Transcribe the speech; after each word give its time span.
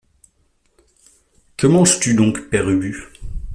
Que 1.57 1.67
manges-tu 1.67 2.15
donc, 2.15 2.49
Père 2.49 2.67
Ubu? 2.67 2.95